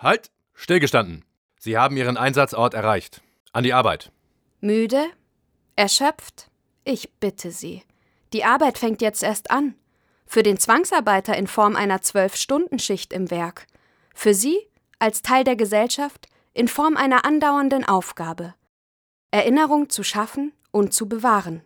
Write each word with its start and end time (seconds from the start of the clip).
Halt! 0.00 0.30
Stillgestanden! 0.54 1.26
Sie 1.58 1.76
haben 1.76 1.94
Ihren 1.94 2.16
Einsatzort 2.16 2.72
erreicht. 2.72 3.20
An 3.52 3.64
die 3.64 3.74
Arbeit. 3.74 4.10
Müde? 4.60 5.04
Erschöpft? 5.76 6.50
Ich 6.84 7.12
bitte 7.20 7.50
Sie. 7.50 7.82
Die 8.32 8.44
Arbeit 8.44 8.78
fängt 8.78 9.02
jetzt 9.02 9.22
erst 9.22 9.50
an. 9.50 9.74
Für 10.24 10.42
den 10.42 10.56
Zwangsarbeiter 10.56 11.36
in 11.36 11.46
Form 11.46 11.76
einer 11.76 12.00
Zwölf-Stunden-Schicht 12.00 13.12
im 13.12 13.30
Werk. 13.30 13.66
Für 14.14 14.32
Sie, 14.32 14.56
als 14.98 15.20
Teil 15.20 15.44
der 15.44 15.56
Gesellschaft, 15.56 16.28
in 16.54 16.68
Form 16.68 16.96
einer 16.96 17.26
andauernden 17.26 17.84
Aufgabe. 17.84 18.54
Erinnerung 19.30 19.90
zu 19.90 20.02
schaffen 20.02 20.54
und 20.70 20.94
zu 20.94 21.10
bewahren. 21.10 21.62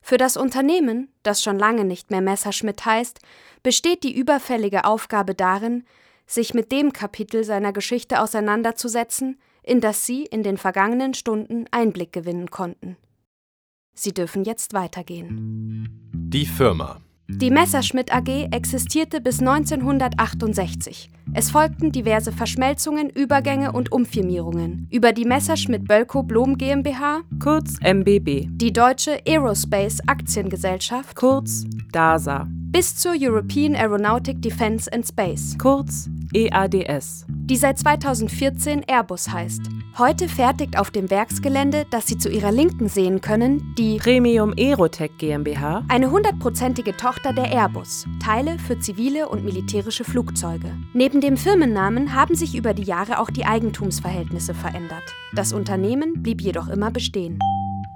Für 0.00 0.16
das 0.16 0.36
Unternehmen, 0.36 1.12
das 1.24 1.42
schon 1.42 1.58
lange 1.58 1.84
nicht 1.84 2.12
mehr 2.12 2.20
Messerschmitt 2.20 2.84
heißt, 2.84 3.18
besteht 3.64 4.04
die 4.04 4.16
überfällige 4.16 4.84
Aufgabe 4.84 5.34
darin, 5.34 5.84
sich 6.28 6.54
mit 6.54 6.70
dem 6.70 6.92
Kapitel 6.92 7.42
seiner 7.42 7.72
Geschichte 7.72 8.20
auseinanderzusetzen, 8.20 9.40
in 9.64 9.80
das 9.80 10.06
Sie 10.06 10.24
in 10.24 10.44
den 10.44 10.58
vergangenen 10.58 11.14
Stunden 11.14 11.64
Einblick 11.72 12.12
gewinnen 12.12 12.50
konnten. 12.50 12.96
Sie 13.94 14.14
dürfen 14.14 14.44
jetzt 14.44 14.74
weitergehen. 14.74 16.12
Die 16.14 16.46
Firma. 16.46 17.00
Die 17.30 17.50
Messerschmitt 17.50 18.14
AG 18.14 18.48
existierte 18.52 19.20
bis 19.20 19.40
1968. 19.40 21.10
Es 21.34 21.50
folgten 21.50 21.92
diverse 21.92 22.32
Verschmelzungen, 22.32 23.10
Übergänge 23.10 23.72
und 23.72 23.92
Umfirmierungen 23.92 24.88
über 24.90 25.12
die 25.12 25.26
Messerschmitt 25.26 25.86
Bölkow 25.86 26.24
Blom 26.26 26.56
GmbH, 26.56 27.20
kurz 27.38 27.74
MBB, 27.82 28.46
die 28.48 28.72
Deutsche 28.72 29.20
Aerospace 29.26 30.00
Aktiengesellschaft, 30.06 31.14
kurz 31.16 31.66
DASA, 31.92 32.48
bis 32.70 32.96
zur 32.96 33.14
European 33.18 33.74
Aeronautic 33.74 34.42
Defence 34.42 34.88
and 34.88 35.06
Space, 35.06 35.56
kurz 35.58 36.08
EADS, 36.34 37.24
die 37.28 37.56
seit 37.56 37.78
2014 37.78 38.84
Airbus 38.86 39.30
heißt. 39.30 39.62
Heute 39.96 40.28
fertigt 40.28 40.78
auf 40.78 40.90
dem 40.90 41.10
Werksgelände, 41.10 41.86
das 41.90 42.06
Sie 42.06 42.18
zu 42.18 42.28
Ihrer 42.28 42.52
Linken 42.52 42.88
sehen 42.88 43.20
können, 43.22 43.74
die 43.78 43.96
Premium 43.96 44.52
Aerotech 44.56 45.12
GmbH, 45.18 45.82
eine 45.88 46.10
hundertprozentige 46.10 46.96
Tochter 46.96 47.32
der 47.32 47.50
Airbus, 47.50 48.06
Teile 48.22 48.58
für 48.58 48.78
zivile 48.78 49.28
und 49.28 49.44
militärische 49.44 50.04
Flugzeuge. 50.04 50.76
Neben 50.92 51.20
dem 51.20 51.36
Firmennamen 51.38 52.14
haben 52.14 52.34
sich 52.34 52.54
über 52.54 52.74
die 52.74 52.84
Jahre 52.84 53.18
auch 53.18 53.30
die 53.30 53.46
Eigentumsverhältnisse 53.46 54.52
verändert. 54.52 55.04
Das 55.32 55.52
Unternehmen 55.52 56.22
blieb 56.22 56.42
jedoch 56.42 56.68
immer 56.68 56.90
bestehen. 56.90 57.38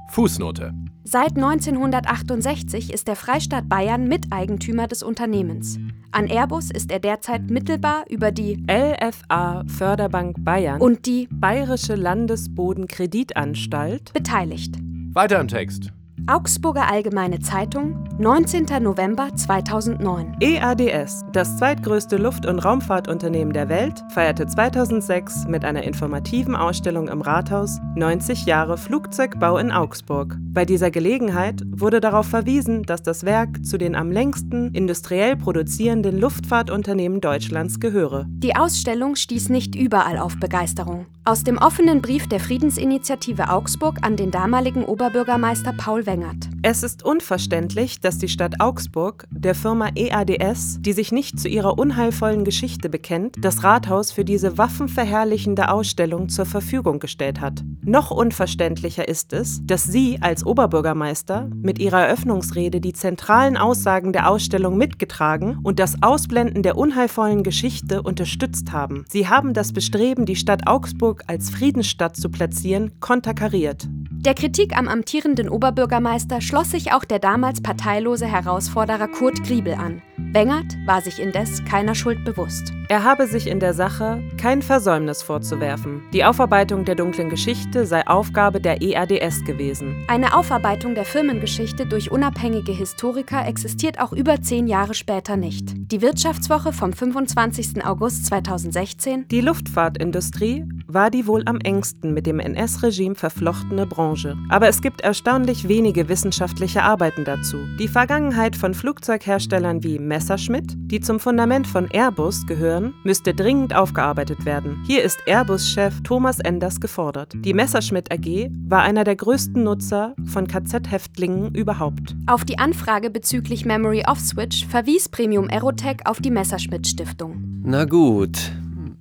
Fußnote. 0.08 0.75
Seit 1.05 1.36
1968 1.36 2.92
ist 2.92 3.08
der 3.08 3.17
Freistaat 3.17 3.69
Bayern 3.69 4.06
Miteigentümer 4.06 4.86
des 4.86 5.03
Unternehmens. 5.03 5.81
An 6.12 6.28
Airbus 6.28 6.70
ist 6.70 6.92
er 6.92 7.00
derzeit 7.00 7.50
mittelbar 7.50 8.05
über 8.09 8.31
die 8.31 8.64
LFA 8.70 9.64
Förderbank 9.67 10.44
Bayern 10.44 10.81
und 10.81 11.06
die 11.06 11.28
Bayerische 11.33 11.97
Landesbodenkreditanstalt 11.97 14.12
beteiligt. 14.12 14.77
Weiter 15.12 15.41
im 15.41 15.48
Text. 15.48 15.91
Augsburger 16.28 16.89
Allgemeine 16.89 17.41
Zeitung, 17.41 18.09
19. 18.19 18.67
November 18.81 19.34
2009. 19.34 20.37
EADS, 20.39 21.25
das 21.33 21.56
zweitgrößte 21.56 22.17
Luft- 22.17 22.47
und 22.47 22.61
Raumfahrtunternehmen 22.61 23.53
der 23.53 23.69
Welt, 23.69 24.05
feierte 24.11 24.47
2006 24.47 25.47
mit 25.48 25.65
einer 25.65 25.83
informativen 25.83 26.55
Ausstellung 26.55 27.09
im 27.09 27.23
Rathaus 27.23 27.81
90 27.97 28.47
Jahre 28.47 28.78
Flugzeugbau 28.78 29.59
in 29.59 29.73
Augsburg. 29.73 30.37
Bei 30.53 30.65
dieser 30.65 30.93
Gelegenheit 30.93 31.61
wurde 31.67 32.00
darauf 32.00 32.27
verwiesen, 32.27 32.84
dass 32.84 33.03
das 33.03 33.25
Werk 33.25 33.65
zu 33.65 33.77
den 33.77 33.97
am 33.97 34.12
längsten 34.12 34.73
industriell 34.73 35.37
produzierenden 35.37 36.20
Luftfahrtunternehmen 36.20 37.20
Deutschlands 37.20 37.81
gehöre. 37.81 38.27
Die 38.28 38.55
Ausstellung 38.55 39.17
stieß 39.17 39.48
nicht 39.48 39.75
überall 39.75 40.19
auf 40.19 40.39
Begeisterung. 40.39 41.06
Aus 41.25 41.45
dem 41.45 41.56
offenen 41.56 42.03
Brief 42.03 42.28
der 42.28 42.41
Friedensinitiative 42.41 43.48
Augsburg 43.48 43.98
an 44.03 44.17
den 44.17 44.33
damaligen 44.33 44.84
Oberbürgermeister 44.84 45.73
Paul 45.73 46.05
Wengert. 46.05 46.48
Es 46.64 46.84
ist 46.84 47.04
unverständlich, 47.04 47.98
dass 47.98 48.19
die 48.19 48.28
Stadt 48.28 48.60
Augsburg 48.60 49.26
der 49.32 49.56
Firma 49.56 49.88
EADS, 49.97 50.78
die 50.81 50.92
sich 50.92 51.10
nicht 51.10 51.41
zu 51.41 51.48
ihrer 51.48 51.76
unheilvollen 51.76 52.44
Geschichte 52.44 52.88
bekennt, 52.88 53.34
das 53.41 53.64
Rathaus 53.64 54.12
für 54.12 54.25
diese 54.25 54.59
waffenverherrlichende 54.59 55.72
Ausstellung 55.72 56.28
zur 56.28 56.47
Verfügung 56.47 57.00
gestellt 57.00 57.41
hat. 57.41 57.64
Noch 57.84 58.12
unverständlicher 58.12 59.09
ist 59.09 59.32
es, 59.32 59.60
dass 59.64 59.82
Sie 59.82 60.19
als 60.20 60.47
Oberbürgermeister 60.47 61.50
mit 61.53 61.81
Ihrer 61.81 62.03
Eröffnungsrede 62.03 62.81
die 62.81 62.92
zentralen 62.92 63.56
Aussagen 63.56 64.12
der 64.12 64.31
Ausstellung 64.31 64.76
mitgetragen 64.78 65.58
und 65.64 65.81
das 65.81 66.00
Ausblenden 66.00 66.62
der 66.62 66.78
unheilvollen 66.78 67.42
Geschichte 67.42 68.04
unterstützt 68.04 68.70
haben. 68.70 69.04
Sie 69.08 69.26
haben 69.26 69.53
das 69.53 69.72
Bestreben, 69.72 70.26
die 70.26 70.37
Stadt 70.37 70.69
Augsburg 70.69 71.25
als 71.26 71.50
Friedensstadt 71.50 72.14
zu 72.16 72.31
platzieren, 72.31 72.92
konterkariert. 73.00 73.88
Der 74.25 74.34
Kritik 74.34 74.78
am 74.78 74.87
amtierenden 74.87 75.49
Oberbürgermeister 75.49 76.41
schloss 76.41 76.71
sich 76.71 76.93
auch 76.93 77.05
der 77.05 77.19
damals 77.19 77.60
parteilose 77.60 78.25
Herausforderer 78.25 79.09
Kurt 79.09 79.43
Griebel 79.43 79.75
an. 79.75 80.00
Wengert 80.16 80.77
war 80.87 81.03
sich 81.03 81.19
indes 81.21 81.65
keiner 81.65 81.97
Schuld 81.97 82.25
bewusst. 82.25 82.72
Er 82.88 83.03
habe 83.03 83.27
sich 83.27 83.49
in 83.49 83.59
der 83.59 83.75
Sache 83.75 84.22
kein 84.41 84.62
Versäumnis 84.62 85.22
vorzuwerfen. 85.22 86.03
Die 86.12 86.25
Aufarbeitung 86.25 86.84
der 86.84 86.94
dunklen 86.94 87.31
Geschichte 87.31 87.84
sei 87.84 88.06
Aufgabe 88.06 88.61
der 88.61 88.81
EADS 88.81 89.43
gewesen. 89.44 90.05
Eine 90.06 90.37
Aufarbeitung 90.37 90.94
der 90.94 91.05
Firmengeschichte 91.05 91.87
durch 91.87 92.12
unabhängige 92.12 92.72
Historiker 92.72 93.44
existiert 93.44 93.99
auch 93.99 94.12
über 94.12 94.41
zehn 94.41 94.69
Jahre 94.69 94.94
später 94.94 95.37
nicht. 95.37 95.75
Die 95.91 96.00
Wirtschaftswoche 96.00 96.72
vom 96.72 96.93
25. 96.93 97.84
August 97.84 98.27
2016 98.27 99.27
Die 99.28 99.41
Luftfahrtindustrie 99.41 100.65
war 100.92 101.10
die 101.10 101.26
wohl 101.26 101.42
am 101.47 101.58
engsten 101.58 102.12
mit 102.12 102.26
dem 102.26 102.38
NS-Regime 102.38 103.14
verflochtene 103.14 103.86
Branche. 103.86 104.36
Aber 104.48 104.69
es 104.69 104.82
gibt 104.82 105.00
erstaunlich 105.00 105.69
wenige 105.69 106.08
wissenschaftliche 106.08 106.82
Arbeiten 106.82 107.25
dazu. 107.25 107.58
Die 107.78 107.88
Vergangenheit 107.88 108.56
von 108.56 108.75
Flugzeugherstellern 108.75 109.82
wie 109.82 109.98
Messerschmitt, 109.98 110.75
die 110.76 111.00
zum 111.00 111.20
Fundament 111.20 111.66
von 111.66 111.88
Airbus 111.91 112.47
gehören, 112.47 112.94
müsste 113.04 113.34
dringend 113.34 113.75
aufgearbeitet 113.75 114.44
werden. 114.44 114.82
Hier 114.86 115.02
ist 115.02 115.20
Airbus-Chef 115.26 116.02
Thomas 116.02 116.41
Enders 116.41 116.81
gefordert. 116.81 117.32
Die 117.36 117.54
Messerschmitt 117.54 118.12
AG 118.12 118.50
war 118.69 118.82
einer 118.82 119.04
der 119.04 119.16
größten 119.16 119.62
Nutzer 119.62 120.14
von 120.26 120.47
KZ-Häftlingen 120.47 121.54
überhaupt. 121.54 122.14
Auf 122.26 122.44
die 122.44 122.58
Anfrage 122.58 123.10
bezüglich 123.10 123.64
Memory 123.64 124.04
Off 124.06 124.20
Switch 124.20 124.66
verwies 124.66 125.08
Premium 125.08 125.48
Aerotech 125.48 125.98
auf 126.04 126.20
die 126.20 126.31
Messerschmitt 126.31 126.86
Stiftung. 126.86 127.62
Na 127.64 127.84
gut, 127.84 128.52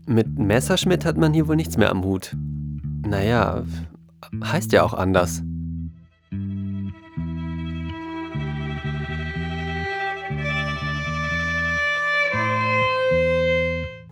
mit 0.05 0.37
Messerschmitt 0.37 1.05
hat 1.05 1.17
man 1.17 1.33
hier 1.33 1.47
wohl 1.47 1.55
nichts 1.55 1.77
mehr 1.77 1.89
am 1.89 2.03
Hut. 2.03 2.35
Naja, 3.05 3.63
heißt 4.43 4.71
ja 4.71 4.83
auch 4.83 4.93
anders. 4.93 5.43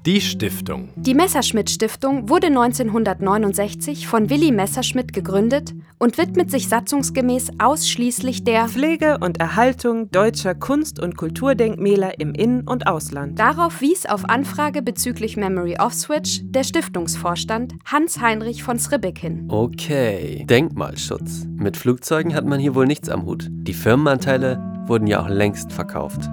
Die 0.09 0.22
Stiftung. 0.22 0.90
Die 0.96 1.14
Messerschmitt 1.14 1.70
Stiftung 1.70 2.30
wurde 2.30 2.47
1969 2.47 4.08
von 4.08 4.31
Willi 4.31 4.52
Messerschmitt 4.52 5.14
gegründet 5.14 5.75
und 6.00 6.18
widmet 6.18 6.50
sich 6.50 6.68
satzungsgemäß 6.68 7.52
ausschließlich 7.59 8.44
der 8.44 8.69
Pflege 8.69 9.19
und 9.19 9.40
Erhaltung 9.40 10.09
deutscher 10.09 10.56
Kunst- 10.56 11.00
und 11.00 11.16
Kulturdenkmäler 11.16 12.19
im 12.19 12.34
In- 12.34 12.68
und 12.68 12.88
Ausland. 12.88 13.38
Darauf 13.38 13.81
wies 13.81 14.08
auf 14.08 14.25
Anfrage 14.28 14.81
bezüglich 14.81 15.38
Memory 15.38 15.78
Off 15.78 15.94
Switch 15.94 16.42
der 16.44 16.64
Stiftungsvorstand 16.64 17.75
Hans-Heinrich 17.86 18.64
von 18.64 18.80
Sribbeck 18.80 19.19
hin. 19.19 19.46
Okay, 19.48 20.44
Denkmalschutz. 20.50 21.46
Mit 21.56 21.78
Flugzeugen 21.78 22.34
hat 22.34 22.48
man 22.48 22.59
hier 22.59 22.74
wohl 22.74 22.88
nichts 22.88 23.09
am 23.09 23.28
Hut. 23.28 23.48
Die 23.52 23.75
Firmenanteile 23.75 24.58
wurden 24.88 25.06
ja 25.06 25.22
auch 25.22 25.30
längst 25.30 25.72
verkauft. 25.72 26.31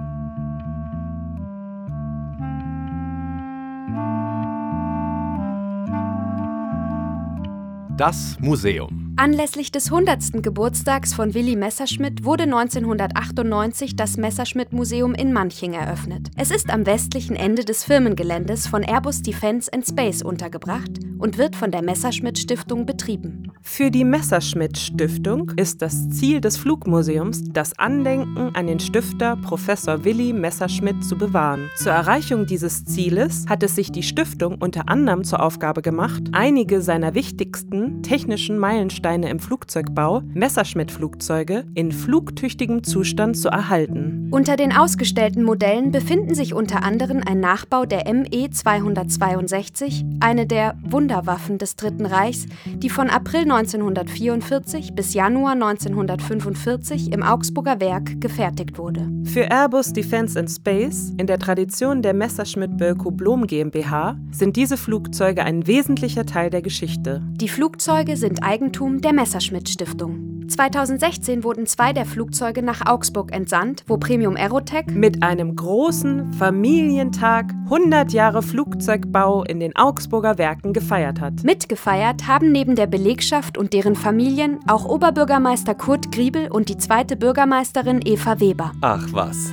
Das 7.97 8.37
Museum. 8.41 9.06
Anlässlich 9.19 9.73
des 9.73 9.91
100. 9.91 10.43
Geburtstags 10.43 11.15
von 11.15 11.33
Willi 11.33 11.57
Messerschmitt 11.57 12.25
wurde 12.25 12.43
1998 12.43 13.97
das 13.97 14.19
Messerschmitt 14.19 14.75
Museum 14.75 15.15
in 15.15 15.33
Manching 15.33 15.73
eröffnet. 15.73 16.29
Es 16.37 16.51
ist 16.51 16.69
am 16.69 16.85
westlichen 16.85 17.35
Ende 17.35 17.65
des 17.65 17.83
Firmengeländes 17.83 18.67
von 18.67 18.83
Airbus 18.83 19.23
Defence 19.23 19.71
and 19.71 19.87
Space 19.87 20.21
untergebracht 20.21 20.91
und 21.19 21.39
wird 21.39 21.57
von 21.57 21.71
der 21.71 21.81
Messerschmitt 21.81 22.39
Stiftung 22.39 22.85
betrieben. 22.85 23.53
Für 23.63 23.91
die 23.91 24.05
Messerschmitt 24.05 24.77
Stiftung 24.77 25.51
ist 25.57 25.81
das 25.81 26.11
Ziel 26.11 26.43
des 26.43 26.59
Flugmuseums, 26.59 27.43
das 27.53 27.77
Andenken 27.79 28.55
an 28.55 28.67
den 28.67 28.79
Stifter 28.79 29.37
Professor 29.37 30.05
Willi 30.05 30.35
Messerschmitt 30.35 31.03
zu 31.03 31.17
bewahren. 31.17 31.71
Zur 31.77 31.93
Erreichung 31.93 32.45
dieses 32.45 32.85
Zieles 32.85 33.47
hat 33.49 33.63
es 33.63 33.75
sich 33.75 33.91
die 33.91 34.03
Stiftung 34.03 34.57
unter 34.61 34.91
anderem 34.91 35.25
zur 35.25 35.43
Aufgabe 35.43 35.81
gemacht, 35.81 36.23
einige 36.33 36.83
seiner 36.83 37.15
wichtigsten 37.15 38.03
technischen 38.03 38.59
Meilensteine 38.59 39.06
Meilensteine 39.07 39.31
im 39.31 39.39
Flugzeugbau, 39.39 40.23
Messerschmitt-Flugzeuge, 40.35 41.65
in 41.75 41.93
flugtüchtigem 41.93 42.83
Zustand 42.83 43.37
zu 43.37 43.49
erhalten. 43.49 44.29
Unter 44.33 44.57
den 44.57 44.73
ausgestellten 44.73 45.45
Modellen 45.45 45.93
befinden 45.93 46.35
sich 46.35 46.55
unter 46.55 46.83
anderem 46.83 47.23
ein 47.25 47.39
Nachbau 47.39 47.85
der 47.85 48.13
ME 48.13 48.51
262, 48.51 50.05
eine 50.19 50.47
der 50.47 50.77
Wunderwaffen 50.83 51.59
des 51.59 51.77
Dritten 51.77 52.05
Reichs, 52.05 52.47
die 52.65 52.91
von 52.91 53.09
April 53.09 53.43
1944 53.43 54.95
bis 54.95 55.15
Januar 55.15 55.53
1945 55.53 57.13
im 57.13 57.23
Augsburger 57.23 57.81
Werk 57.81 58.21
gefertigt 58.21 58.79
wurde. 58.79 59.09
Für 59.25 59.51
Airbus 59.51 59.93
Defence 59.93 60.37
and 60.37 60.51
Space, 60.51 61.13
in 61.17 61.29
der 61.29 61.39
Tradition 61.39 62.03
der 62.03 62.15
Messerschmitt 62.15 62.77
Bölkow 62.77 63.13
Blom 63.13 63.47
GmbH, 63.47 64.17
sind 64.33 64.57
diese 64.57 64.77
Flugzeuge 64.77 65.45
ein 65.45 65.67
wesentlicher 65.67 66.27
Teil 66.27 66.51
der 66.51 66.63
Geschichte. 66.63 67.23
Die 67.35 67.49
Flugzeuge 67.49 68.17
sind 68.17 68.43
Eigentum 68.43 68.96
der 69.05 69.13
Messerschmitt 69.13 69.69
Stiftung. 69.69 70.49
2016 70.49 71.45
wurden 71.45 71.67
zwei 71.67 71.93
der 71.93 72.07
Flugzeuge 72.07 72.63
nach 72.63 72.87
Augsburg 72.87 73.33
entsandt, 73.33 73.83
wo 73.87 73.97
Premium 73.97 74.37
Aerotech 74.37 74.87
mit 74.87 75.23
einem 75.23 75.57
großen 75.57 76.33
Familientag 76.35 77.53
100 77.65 78.13
Jahre 78.13 78.43
Flugzeugbau 78.43 79.45
in 79.45 79.61
den 79.61 79.75
Augsburger 79.75 80.39
Werken 80.39 80.73
gefeiert 80.73 81.21
hat. 81.21 81.43
Mitgefeiert 81.43 82.29
haben 82.29 82.53
neben 82.53 82.77
der 82.77 82.87
Belegschaft 82.87 83.59
und 83.59 83.73
deren 83.73 83.97
Familien 83.97 84.61
auch 84.69 84.85
Oberbürgermeister 84.85 85.75
Kurt 85.75 86.13
Griebel 86.13 86.49
und 86.51 86.69
die 86.69 86.79
zweite 86.79 87.17
Bürgermeisterin 87.17 88.01
Eva 88.05 88.41
Weber. 88.41 88.73
Ach 88.81 89.07
was. 89.13 89.53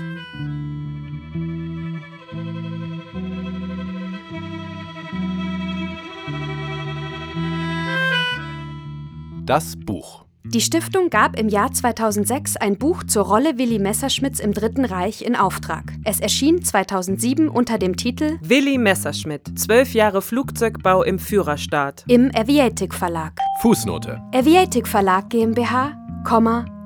Das 9.45 9.75
Buch. 9.75 10.23
Die 10.45 10.61
Stiftung 10.61 11.09
gab 11.09 11.37
im 11.37 11.49
Jahr 11.49 11.71
2006 11.71 12.55
ein 12.57 12.77
Buch 12.77 13.03
zur 13.03 13.25
Rolle 13.25 13.57
Willi 13.57 13.77
Messerschmitts 13.77 14.39
im 14.39 14.53
Dritten 14.53 14.85
Reich 14.85 15.21
in 15.21 15.35
Auftrag. 15.35 15.83
Es 16.05 16.21
erschien 16.21 16.63
2007 16.63 17.49
unter 17.49 17.77
dem 17.77 17.97
Titel 17.97 18.37
Willi 18.41 18.77
Messerschmidt, 18.77 19.59
zwölf 19.59 19.93
Jahre 19.93 20.21
Flugzeugbau 20.21 21.03
im 21.03 21.19
Führerstaat 21.19 22.05
im 22.07 22.31
Aviatik 22.33 22.93
Verlag. 22.93 23.33
Fußnote. 23.61 24.21
Aviatik 24.33 24.87
Verlag 24.87 25.29
GmbH, 25.29 25.91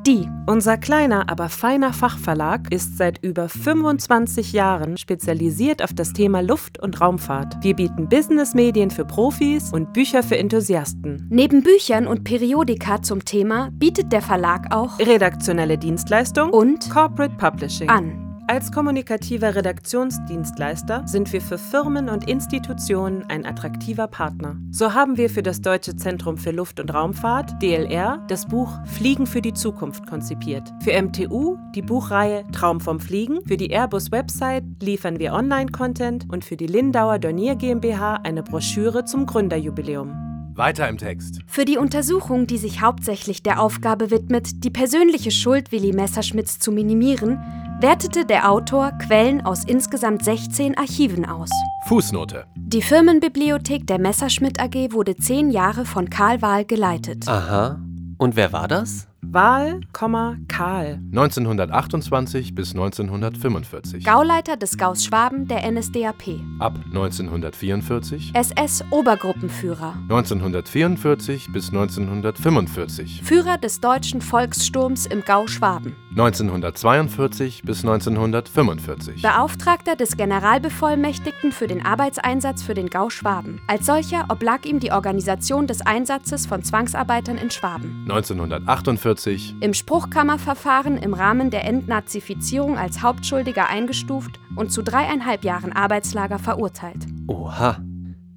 die. 0.08 0.30
Unser 0.46 0.78
kleiner, 0.78 1.30
aber 1.30 1.50
feiner 1.50 1.92
Fachverlag 1.92 2.72
ist 2.72 2.98
seit 2.98 3.24
über 3.24 3.50
25 3.50 4.54
Jahren 4.54 4.98
spezialisiert 4.98 5.84
auf 5.84 5.94
das 5.94 6.14
Thema 6.14 6.42
Luft- 6.42 6.80
und 6.80 7.02
Raumfahrt. 7.02 7.58
Wir 7.62 7.76
bieten 7.76 8.08
Businessmedien 8.08 8.90
für 8.90 9.04
Profis 9.04 9.74
und 9.74 9.92
Bücher 9.92 10.24
für 10.24 10.38
Enthusiasten. 10.38 11.28
Neben 11.30 11.62
Büchern 11.62 12.08
und 12.08 12.24
Periodika 12.24 13.02
zum 13.02 13.26
Thema 13.26 13.70
bietet 13.74 14.14
der 14.14 14.22
Verlag 14.22 14.74
auch 14.74 14.98
redaktionelle 15.00 15.78
Dienstleistung 15.78 16.52
und 16.52 16.90
Corporate 16.90 17.36
Publishing 17.36 17.90
an. 17.90 18.27
Als 18.50 18.72
kommunikativer 18.72 19.56
Redaktionsdienstleister 19.56 21.04
sind 21.06 21.34
wir 21.34 21.42
für 21.42 21.58
Firmen 21.58 22.08
und 22.08 22.30
Institutionen 22.30 23.26
ein 23.28 23.46
attraktiver 23.46 24.08
Partner. 24.08 24.56
So 24.72 24.94
haben 24.94 25.18
wir 25.18 25.30
für 25.30 25.44
das 25.44 25.60
Deutsche 25.60 25.98
Zentrum 25.98 26.38
für 26.38 26.52
Luft- 26.52 26.80
und 26.80 26.94
Raumfahrt, 26.94 27.62
DLR, 27.62 28.26
das 28.30 28.46
Buch 28.46 28.72
Fliegen 28.86 29.28
für 29.28 29.42
die 29.42 29.54
Zukunft 29.54 30.08
konzipiert. 30.08 30.64
Für 30.82 30.94
MTU 30.94 31.58
die 31.76 31.82
Buchreihe 31.82 32.46
Traum 32.54 32.80
vom 32.80 33.02
Fliegen, 33.02 33.40
für 33.46 33.58
die 33.58 33.70
Airbus-Website 33.70 34.64
liefern 34.82 35.20
wir 35.20 35.34
Online-Content 35.34 36.30
und 36.30 36.46
für 36.46 36.56
die 36.56 36.68
Lindauer 36.68 37.20
Dornier 37.20 37.56
GmbH 37.56 38.22
eine 38.24 38.44
Broschüre 38.44 39.04
zum 39.04 39.26
Gründerjubiläum. 39.26 40.28
Weiter 40.56 40.88
im 40.88 40.98
Text. 40.98 41.42
Für 41.46 41.66
die 41.66 41.78
Untersuchung, 41.78 42.48
die 42.48 42.58
sich 42.58 42.82
hauptsächlich 42.82 43.44
der 43.44 43.62
Aufgabe 43.62 44.10
widmet, 44.10 44.64
die 44.64 44.72
persönliche 44.72 45.30
Schuld 45.30 45.72
Willi 45.72 45.94
Messerschmitts 45.94 46.58
zu 46.58 46.72
minimieren, 46.72 47.40
wertete 47.80 48.26
der 48.26 48.50
Autor 48.50 48.92
Quellen 48.98 49.46
aus 49.46 49.64
insgesamt 49.64 50.24
16 50.24 50.78
Archiven 50.78 51.26
aus. 51.26 51.52
Fußnote. 51.86 52.46
Die 52.56 52.82
Firmenbibliothek 52.82 53.86
der 53.86 54.00
Messerschmitt 54.00 54.60
AG 54.60 54.94
wurde 54.94 55.16
zehn 55.16 55.52
Jahre 55.52 55.86
von 55.86 56.10
Karl 56.10 56.42
Wahl 56.42 56.66
geleitet. 56.66 57.28
Aha. 57.28 57.80
Und 58.18 58.36
wer 58.36 58.52
war 58.52 58.68
das? 58.68 59.08
Wahl, 59.22 59.82
Karl. 59.92 61.00
1928 61.12 62.56
bis 62.56 62.72
1945. 62.72 64.04
Gauleiter 64.04 64.58
des 64.58 64.78
Gaus 64.78 65.06
Schwaben 65.06 65.48
der 65.48 65.70
NSDAP. 65.70 66.40
Ab 66.60 66.80
1944. 66.88 68.32
SS-Obergruppenführer. 68.34 69.96
1944 70.04 71.52
bis 71.52 71.70
1945. 71.70 73.22
Führer 73.24 73.58
des 73.58 73.82
deutschen 73.82 74.22
Volkssturms 74.22 75.06
im 75.06 75.22
Gau 75.22 75.46
Schwaben. 75.46 75.96
1942 76.20 77.64
bis 77.64 77.86
1945. 77.86 79.22
Beauftragter 79.22 79.96
des 79.96 80.18
Generalbevollmächtigten 80.18 81.52
für 81.52 81.68
den 81.68 81.86
Arbeitseinsatz 81.86 82.64
für 82.64 82.74
den 82.74 82.90
Gau 82.90 83.10
Schwaben. 83.10 83.62
Als 83.68 83.86
solcher 83.86 84.26
oblag 84.30 84.66
ihm 84.66 84.80
die 84.80 84.92
Organisation 84.92 85.68
des 85.68 85.86
Einsatzes 85.86 86.46
von 86.46 86.64
Zwangsarbeitern 86.64 87.38
in 87.38 87.52
Schwaben. 87.52 88.06
1948 88.10 88.98
1940 88.98 89.56
im 89.62 89.74
Spruchkammerverfahren 89.74 90.98
im 90.98 91.14
Rahmen 91.14 91.50
der 91.50 91.66
Entnazifizierung 91.66 92.78
als 92.78 93.02
Hauptschuldiger 93.02 93.68
eingestuft 93.68 94.40
und 94.56 94.72
zu 94.72 94.82
dreieinhalb 94.82 95.44
Jahren 95.44 95.72
Arbeitslager 95.74 96.40
verurteilt. 96.40 97.06
Oha, 97.28 97.78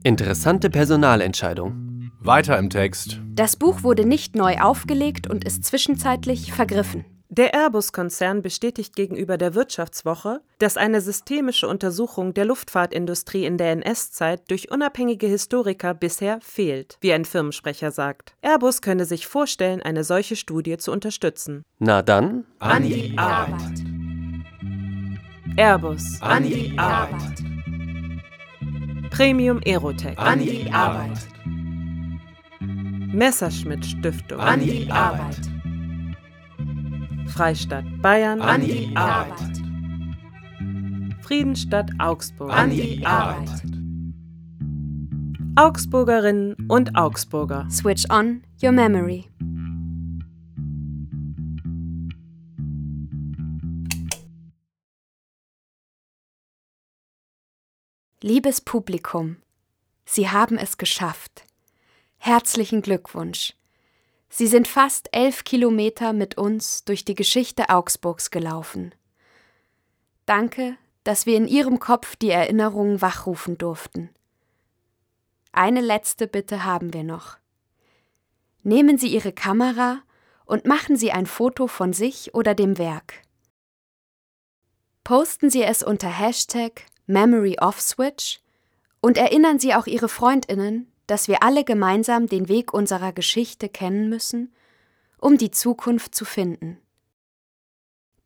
interessante 0.02 0.70
Personalentscheidung. 0.70 2.10
Weiter 2.20 2.58
im 2.58 2.68
Text. 2.68 3.20
Das 3.34 3.56
Buch 3.56 3.82
wurde 3.82 4.04
nicht 4.04 4.36
neu 4.36 4.58
aufgelegt 4.58 5.28
und 5.28 5.44
ist 5.44 5.64
zwischenzeitlich 5.64 6.52
vergriffen. 6.52 7.04
Der 7.32 7.54
Airbus-Konzern 7.54 8.42
bestätigt 8.42 8.96
gegenüber 8.96 9.38
der 9.38 9.54
Wirtschaftswoche, 9.54 10.40
dass 10.58 10.76
eine 10.76 11.00
systemische 11.00 11.68
Untersuchung 11.68 12.34
der 12.34 12.44
Luftfahrtindustrie 12.44 13.44
in 13.44 13.56
der 13.56 13.70
NS-Zeit 13.70 14.50
durch 14.50 14.72
unabhängige 14.72 15.28
Historiker 15.28 15.94
bisher 15.94 16.40
fehlt, 16.40 16.98
wie 17.00 17.12
ein 17.12 17.24
Firmensprecher 17.24 17.92
sagt. 17.92 18.34
Airbus 18.42 18.82
könne 18.82 19.04
sich 19.04 19.28
vorstellen, 19.28 19.80
eine 19.80 20.02
solche 20.02 20.34
Studie 20.34 20.76
zu 20.78 20.90
unterstützen. 20.90 21.62
Na 21.78 22.02
dann, 22.02 22.46
an 22.58 22.82
die 22.82 23.16
Arbeit. 23.16 23.78
Airbus, 25.56 26.20
an 26.20 26.42
die 26.42 26.76
Arbeit. 26.76 27.44
Premium 29.10 29.60
Aerotech, 29.64 30.18
an 30.18 30.40
die 30.40 30.68
Arbeit. 30.72 31.18
Messerschmitt 33.12 33.86
Stiftung, 33.86 34.40
an 34.40 34.58
die 34.58 34.90
Arbeit. 34.90 35.59
Freistadt 37.40 37.86
Bayern 38.02 38.42
an 38.42 38.60
die 38.60 38.94
Arbeit. 38.94 39.62
Friedensstadt 41.22 41.90
Augsburg 41.98 42.52
an 42.52 42.68
die 42.68 43.02
Arbeit. 43.06 43.62
Augsburgerinnen 45.56 46.68
und 46.68 46.96
Augsburger. 46.96 47.66
Switch 47.70 48.04
on 48.10 48.42
your 48.62 48.72
memory. 48.72 49.30
Liebes 58.20 58.60
Publikum, 58.60 59.36
Sie 60.04 60.28
haben 60.28 60.58
es 60.58 60.76
geschafft. 60.76 61.46
Herzlichen 62.18 62.82
Glückwunsch. 62.82 63.54
Sie 64.32 64.46
sind 64.46 64.68
fast 64.68 65.08
elf 65.10 65.42
Kilometer 65.42 66.12
mit 66.12 66.38
uns 66.38 66.84
durch 66.84 67.04
die 67.04 67.16
Geschichte 67.16 67.68
Augsburgs 67.68 68.30
gelaufen. 68.30 68.94
Danke, 70.24 70.76
dass 71.02 71.26
wir 71.26 71.36
in 71.36 71.48
Ihrem 71.48 71.80
Kopf 71.80 72.14
die 72.14 72.30
Erinnerungen 72.30 73.02
wachrufen 73.02 73.58
durften. 73.58 74.10
Eine 75.50 75.80
letzte 75.80 76.28
Bitte 76.28 76.64
haben 76.64 76.94
wir 76.94 77.02
noch. 77.02 77.38
Nehmen 78.62 78.98
Sie 78.98 79.08
Ihre 79.08 79.32
Kamera 79.32 80.00
und 80.44 80.64
machen 80.64 80.94
Sie 80.96 81.10
ein 81.10 81.26
Foto 81.26 81.66
von 81.66 81.92
sich 81.92 82.32
oder 82.32 82.54
dem 82.54 82.78
Werk. 82.78 83.22
Posten 85.02 85.50
Sie 85.50 85.64
es 85.64 85.82
unter 85.82 86.08
Hashtag 86.08 86.82
MemoryOfSwitch 87.06 88.38
und 89.00 89.18
erinnern 89.18 89.58
Sie 89.58 89.74
auch 89.74 89.88
Ihre 89.88 90.08
Freundinnen, 90.08 90.92
dass 91.10 91.26
wir 91.26 91.42
alle 91.42 91.64
gemeinsam 91.64 92.28
den 92.28 92.48
Weg 92.48 92.72
unserer 92.72 93.12
Geschichte 93.12 93.68
kennen 93.68 94.08
müssen, 94.08 94.54
um 95.18 95.38
die 95.38 95.50
Zukunft 95.50 96.14
zu 96.14 96.24
finden. 96.24 96.78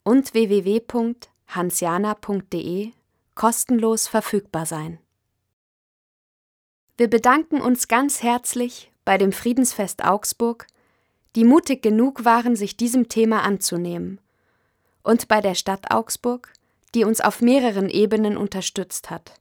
und 0.03 0.35
www.hansjana.de 0.35 2.91
kostenlos 3.33 4.07
verfügbar 4.07 4.67
sein. 4.67 4.99
Wir 6.95 7.09
bedanken 7.09 7.59
uns 7.59 7.87
ganz 7.87 8.21
herzlich 8.21 8.91
bei 9.03 9.17
dem 9.17 9.31
Friedensfest 9.31 10.03
Augsburg, 10.03 10.67
die 11.35 11.43
mutig 11.43 11.81
genug 11.81 12.23
waren, 12.23 12.55
sich 12.55 12.77
diesem 12.77 13.09
Thema 13.09 13.41
anzunehmen 13.41 14.19
und 15.03 15.27
bei 15.27 15.41
der 15.41 15.55
Stadt 15.55 15.91
Augsburg, 15.91 16.53
die 16.93 17.03
uns 17.03 17.21
auf 17.21 17.41
mehreren 17.41 17.89
Ebenen 17.89 18.37
unterstützt 18.37 19.09
hat. 19.09 19.33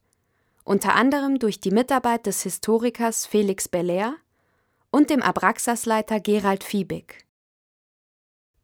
unter 0.64 0.94
anderem 0.94 1.40
durch 1.40 1.60
die 1.60 1.72
Mitarbeit 1.72 2.26
des 2.26 2.42
Historikers 2.42 3.26
Felix 3.26 3.66
Belair 3.66 4.14
und 4.90 5.10
dem 5.10 5.20
Abraxas-Leiter 5.20 6.20
Gerald 6.20 6.62
Fiebig. 6.62 7.26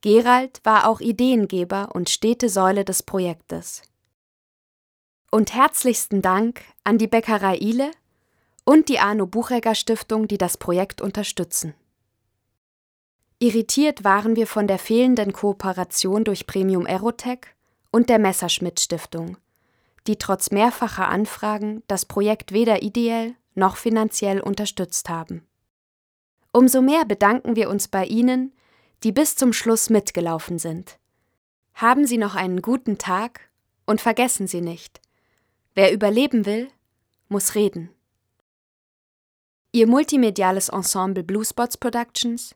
Gerald 0.03 0.61
war 0.63 0.89
auch 0.89 1.01
Ideengeber 1.01 1.95
und 1.95 2.09
stete 2.09 2.49
Säule 2.49 2.85
des 2.85 3.03
Projektes. 3.03 3.83
Und 5.33 5.53
herzlichsten 5.53 6.23
Dank 6.23 6.63
an 6.85 6.99
die 6.99 7.09
Bäckerei 7.09 7.57
Ile 7.57 7.91
und 8.65 8.89
die 8.89 9.01
Arno 9.01 9.27
Buchegger 9.27 9.75
Stiftung, 9.75 10.29
die 10.29 10.39
das 10.39 10.57
Projekt 10.57 11.01
unterstützen. 11.01 11.75
Irritiert 13.39 14.03
waren 14.03 14.35
wir 14.35 14.47
von 14.47 14.67
der 14.67 14.79
fehlenden 14.79 15.33
Kooperation 15.33 16.25
durch 16.25 16.47
Premium 16.47 16.87
Aerotech 16.87 17.41
und 17.91 18.09
der 18.09 18.19
Messerschmitt 18.19 18.81
Stiftung, 18.81 19.37
die 20.07 20.17
trotz 20.17 20.51
mehrfacher 20.51 21.09
Anfragen 21.09 21.83
das 21.87 22.07
Projekt 22.07 22.53
weder 22.53 22.83
ideell 22.83 23.35
noch 23.55 23.77
finanziell 23.77 24.41
unterstützt 24.41 25.11
haben. 25.11 25.47
Umso 26.51 26.81
mehr 26.81 27.05
bedanken 27.05 27.57
wir 27.57 27.69
uns 27.69 27.89
bei 27.89 28.07
Ihnen, 28.07 28.55
die 29.03 29.13
bis 29.13 29.37
zum 29.37 29.53
Schluss 29.53 29.91
mitgelaufen 29.91 30.59
sind. 30.59 30.99
Haben 31.75 32.07
Sie 32.07 32.17
noch 32.17 32.35
einen 32.35 32.63
guten 32.63 32.97
Tag 32.97 33.41
und 33.85 34.01
vergessen 34.01 34.47
Sie 34.47 34.63
nicht, 34.63 35.03
wer 35.75 35.93
überleben 35.93 36.47
will, 36.47 36.69
muss 37.29 37.55
reden. 37.55 37.91
Ihr 39.73 39.87
multimediales 39.87 40.71
Ensemble 40.71 41.23
Bluespots 41.23 41.77
Productions, 41.77 42.55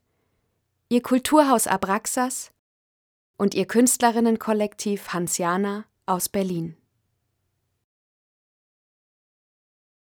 Ihr 0.92 1.02
Kulturhaus 1.02 1.68
Abraxas 1.68 2.50
und 3.36 3.54
Ihr 3.54 3.66
Künstlerinnenkollektiv 3.66 5.12
Hansiana 5.12 5.84
aus 6.04 6.28
Berlin. 6.28 6.79